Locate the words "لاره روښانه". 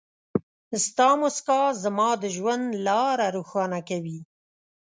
2.87-3.79